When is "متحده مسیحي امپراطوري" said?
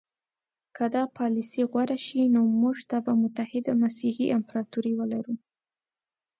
3.23-4.93